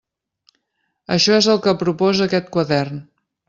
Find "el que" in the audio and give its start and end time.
1.55-1.77